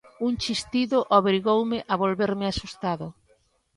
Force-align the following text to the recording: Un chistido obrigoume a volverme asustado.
Un 0.27 0.33
chistido 0.43 0.97
obrigoume 1.19 1.79
a 1.91 1.93
volverme 2.03 2.45
asustado. 2.47 3.07